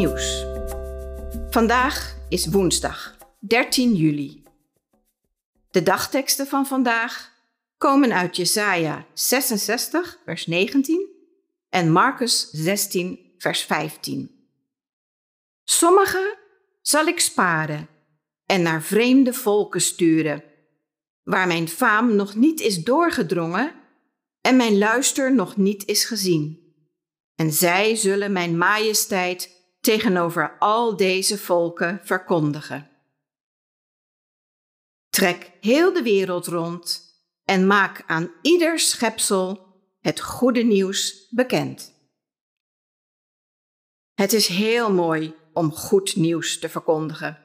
Nieuws. 0.00 0.46
Vandaag 1.50 2.16
is 2.28 2.46
woensdag 2.46 3.16
13 3.38 3.94
juli. 3.94 4.42
De 5.70 5.82
dagteksten 5.82 6.46
van 6.46 6.66
vandaag 6.66 7.32
komen 7.78 8.12
uit 8.12 8.36
Jesaja 8.36 9.06
66, 9.14 10.18
vers 10.24 10.46
19 10.46 11.08
en 11.68 11.92
Marcus 11.92 12.50
16, 12.50 13.34
vers 13.38 13.62
15. 13.62 14.30
Sommige 15.64 16.38
zal 16.82 17.06
ik 17.06 17.20
sparen 17.20 17.88
en 18.46 18.62
naar 18.62 18.82
vreemde 18.82 19.32
volken 19.32 19.80
sturen, 19.80 20.42
waar 21.22 21.46
mijn 21.46 21.68
faam 21.68 22.16
nog 22.16 22.34
niet 22.34 22.60
is 22.60 22.84
doorgedrongen 22.84 23.74
en 24.40 24.56
mijn 24.56 24.78
luister 24.78 25.34
nog 25.34 25.56
niet 25.56 25.86
is 25.86 26.04
gezien. 26.04 26.74
En 27.34 27.52
zij 27.52 27.94
zullen 27.96 28.32
mijn 28.32 28.58
majesteit 28.58 29.58
tegenover 29.80 30.56
al 30.58 30.96
deze 30.96 31.38
volken 31.38 32.00
verkondigen. 32.04 32.90
Trek 35.08 35.52
heel 35.60 35.92
de 35.92 36.02
wereld 36.02 36.46
rond 36.46 37.08
en 37.44 37.66
maak 37.66 38.04
aan 38.06 38.30
ieder 38.42 38.78
schepsel 38.78 39.68
het 40.00 40.20
goede 40.20 40.62
nieuws 40.62 41.28
bekend. 41.30 41.94
Het 44.14 44.32
is 44.32 44.46
heel 44.46 44.92
mooi 44.92 45.34
om 45.52 45.72
goed 45.72 46.16
nieuws 46.16 46.58
te 46.58 46.68
verkondigen. 46.68 47.38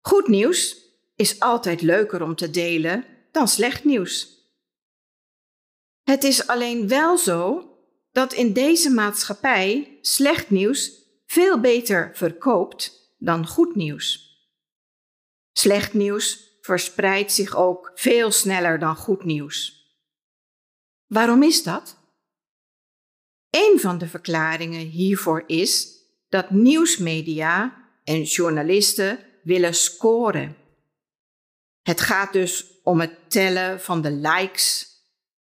Goed 0.00 0.28
nieuws 0.28 0.76
is 1.16 1.40
altijd 1.40 1.82
leuker 1.82 2.22
om 2.22 2.34
te 2.34 2.50
delen 2.50 3.04
dan 3.32 3.48
slecht 3.48 3.84
nieuws. 3.84 4.42
Het 6.02 6.24
is 6.24 6.46
alleen 6.46 6.88
wel 6.88 7.18
zo 7.18 7.68
dat 8.12 8.32
in 8.32 8.52
deze 8.52 8.90
maatschappij 8.90 9.98
slecht 10.00 10.50
nieuws 10.50 11.03
veel 11.34 11.60
beter 11.60 12.10
verkoopt 12.12 13.12
dan 13.18 13.46
goed 13.46 13.74
nieuws. 13.74 14.38
Slecht 15.52 15.94
nieuws 15.94 16.58
verspreidt 16.60 17.32
zich 17.32 17.56
ook 17.56 17.92
veel 17.94 18.30
sneller 18.30 18.78
dan 18.78 18.96
goed 18.96 19.24
nieuws. 19.24 19.86
Waarom 21.06 21.42
is 21.42 21.62
dat? 21.62 21.96
Een 23.50 23.80
van 23.80 23.98
de 23.98 24.08
verklaringen 24.08 24.86
hiervoor 24.86 25.44
is 25.46 25.88
dat 26.28 26.50
nieuwsmedia 26.50 27.84
en 28.04 28.22
journalisten 28.22 29.18
willen 29.42 29.74
scoren. 29.74 30.56
Het 31.82 32.00
gaat 32.00 32.32
dus 32.32 32.80
om 32.82 33.00
het 33.00 33.30
tellen 33.30 33.80
van 33.80 34.02
de 34.02 34.10
likes 34.10 34.86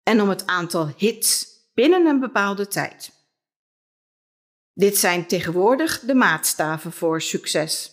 en 0.03 0.21
om 0.21 0.29
het 0.29 0.47
aantal 0.47 0.93
hits 0.97 1.47
binnen 1.75 2.07
een 2.07 2.21
bepaalde 2.21 2.67
tijd. 2.67 3.16
Dit 4.79 4.97
zijn 4.97 5.27
tegenwoordig 5.27 6.01
de 6.01 6.15
maatstaven 6.15 6.93
voor 6.93 7.23
succes. 7.23 7.93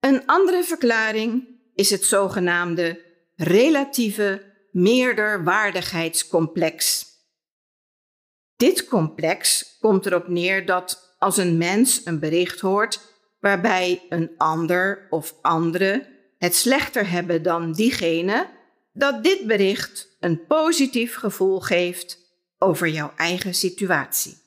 Een 0.00 0.26
andere 0.26 0.64
verklaring 0.64 1.48
is 1.74 1.90
het 1.90 2.04
zogenaamde 2.04 3.04
relatieve 3.36 4.42
meerderwaardigheidscomplex. 4.70 7.06
Dit 8.56 8.84
complex 8.84 9.76
komt 9.80 10.06
erop 10.06 10.28
neer 10.28 10.66
dat 10.66 11.16
als 11.18 11.36
een 11.36 11.56
mens 11.56 12.00
een 12.04 12.18
bericht 12.18 12.60
hoort 12.60 13.00
waarbij 13.40 14.06
een 14.08 14.30
ander 14.36 15.06
of 15.10 15.34
andere 15.40 16.08
het 16.38 16.54
slechter 16.54 17.10
hebben 17.10 17.42
dan 17.42 17.72
diegene, 17.72 18.50
dat 18.92 19.24
dit 19.24 19.46
bericht 19.46 20.16
een 20.20 20.46
positief 20.46 21.14
gevoel 21.14 21.60
geeft 21.60 22.18
over 22.58 22.88
jouw 22.88 23.12
eigen 23.16 23.54
situatie. 23.54 24.41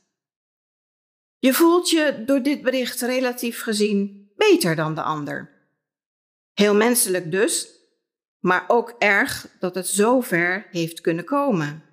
Je 1.46 1.54
voelt 1.54 1.90
je 1.90 2.24
door 2.26 2.42
dit 2.42 2.62
bericht 2.62 3.02
relatief 3.02 3.62
gezien 3.62 4.32
beter 4.36 4.76
dan 4.76 4.96
de 4.96 5.02
ander. 5.02 5.52
Heel 6.54 6.76
menselijk 6.76 7.32
dus, 7.32 7.68
maar 8.40 8.64
ook 8.68 8.96
erg 9.00 9.48
dat 9.60 9.76
het 9.76 9.88
zo 9.88 10.22
ver 10.22 10.68
heeft 10.72 11.02
kunnen 11.02 11.26
komen. 11.26 11.84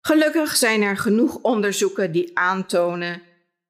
Gelukkig 0.00 0.56
zijn 0.56 0.82
er 0.82 0.96
genoeg 0.96 1.36
onderzoeken 1.36 2.12
die 2.12 2.38
aantonen 2.38 3.22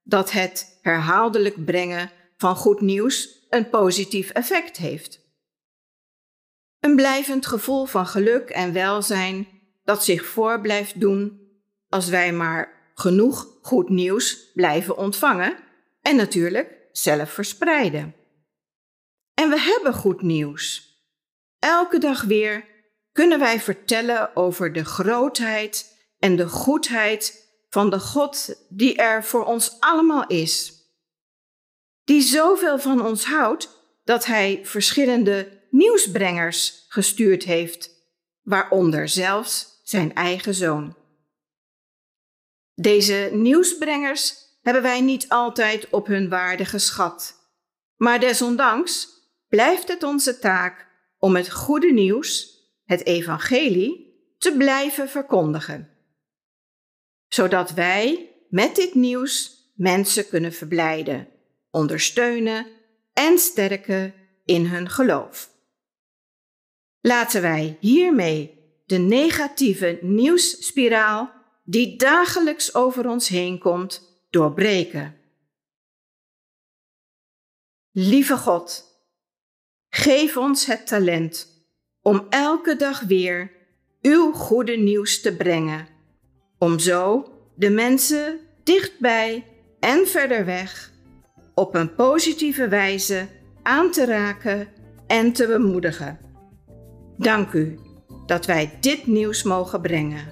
dat 0.03 0.31
het 0.31 0.78
herhaaldelijk 0.81 1.65
brengen 1.65 2.11
van 2.37 2.56
goed 2.56 2.81
nieuws 2.81 3.47
een 3.51 3.69
positief 3.71 4.31
effect 4.31 4.77
heeft. 4.77 5.21
Een 6.81 6.97
blijvend 6.97 7.47
gevoel 7.47 7.84
van 7.84 8.06
geluk 8.06 8.51
en 8.51 8.72
welzijn 8.72 9.49
dat 9.84 10.05
zich 10.05 10.27
voor 10.27 10.61
blijft 10.61 11.01
doen 11.01 11.51
als 11.89 12.09
wij 12.09 12.33
maar 12.33 12.81
genoeg 12.94 13.58
goed 13.62 13.88
nieuws 13.88 14.53
blijven 14.54 14.97
ontvangen 14.97 15.56
en 16.03 16.16
natuurlijk 16.16 16.76
zelf 16.92 17.30
verspreiden. 17.30 18.14
En 19.34 19.50
we 19.50 19.60
hebben 19.60 19.94
goed 19.94 20.22
nieuws. 20.22 20.91
Elke 21.58 21.98
dag 21.98 22.22
weer 22.22 22.64
kunnen 23.12 23.38
wij 23.38 23.60
vertellen 23.60 24.36
over 24.36 24.72
de 24.72 24.84
grootheid 24.84 25.97
en 26.19 26.36
de 26.36 26.48
goedheid 26.48 27.50
van 27.69 27.91
de 27.91 28.00
God 28.00 28.66
die 28.69 28.97
er 28.97 29.24
voor 29.24 29.44
ons 29.44 29.76
allemaal 29.80 30.26
is. 30.26 30.72
Die 32.04 32.22
zoveel 32.22 32.78
van 32.78 33.06
ons 33.06 33.24
houdt 33.24 33.69
dat 34.04 34.24
Hij 34.24 34.60
verschillende 34.62 35.60
nieuwsbrengers 35.70 36.84
gestuurd 36.88 37.44
heeft, 37.44 37.91
waaronder 38.42 39.09
zelfs 39.09 39.80
zijn 39.82 40.14
eigen 40.14 40.54
zoon. 40.54 40.97
Deze 42.82 43.31
nieuwsbrengers 43.32 44.34
hebben 44.62 44.82
wij 44.82 45.00
niet 45.00 45.28
altijd 45.28 45.91
op 45.91 46.06
hun 46.06 46.28
waarde 46.28 46.65
geschat, 46.65 47.34
maar 47.97 48.20
desondanks 48.20 49.09
blijft 49.48 49.88
het 49.88 50.03
onze 50.03 50.38
taak 50.38 50.87
om 51.19 51.37
het 51.37 51.53
goede 51.53 51.92
nieuws, 51.92 52.56
het 52.84 53.06
evangelie, 53.06 54.16
te 54.38 54.56
blijven 54.56 55.09
verkondigen. 55.09 55.91
Zodat 57.28 57.72
wij 57.72 58.31
met 58.48 58.76
dit 58.76 58.94
nieuws 58.94 59.50
mensen 59.75 60.28
kunnen 60.28 60.53
verblijden, 60.53 61.28
ondersteunen 61.71 62.66
en 63.12 63.38
sterken 63.38 64.15
in 64.44 64.66
hun 64.66 64.91
geloof. 64.91 65.50
Laten 67.00 67.42
wij 67.42 67.76
hiermee 67.81 68.59
de 68.87 68.98
negatieve 68.98 69.98
nieuwsspiraal 70.00 71.41
die 71.62 71.97
dagelijks 71.97 72.74
over 72.74 73.09
ons 73.09 73.28
heen 73.28 73.59
komt, 73.59 74.24
doorbreken. 74.30 75.16
Lieve 77.91 78.36
God, 78.36 78.84
geef 79.88 80.36
ons 80.36 80.66
het 80.66 80.86
talent 80.86 81.64
om 82.03 82.26
elke 82.30 82.76
dag 82.76 83.00
weer 83.00 83.53
uw 84.00 84.32
goede 84.32 84.76
nieuws 84.76 85.20
te 85.20 85.36
brengen, 85.36 85.88
om 86.59 86.78
zo 86.78 87.32
de 87.56 87.70
mensen 87.70 88.41
dichtbij 88.64 89.47
en 89.80 90.06
verder 90.06 90.44
weg 90.44 90.92
op 91.54 91.74
een 91.74 91.94
positieve 91.94 92.68
wijze 92.68 93.28
aan 93.62 93.91
te 93.91 94.04
raken 94.04 94.68
en 95.06 95.32
te 95.32 95.47
bemoedigen. 95.47 96.18
Dank 97.16 97.53
u 97.53 97.78
dat 98.26 98.47
wij 98.47 98.78
dit 98.80 99.06
nieuws 99.06 99.42
mogen 99.42 99.80
brengen. 99.80 100.32